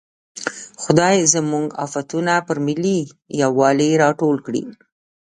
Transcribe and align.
خدای 0.83 1.17
زموږ 1.33 1.67
افتونه 1.85 2.33
پر 2.47 2.57
ملي 2.67 2.99
یوالي 3.41 3.91
راټول 4.03 4.35
کړي. 4.45 4.63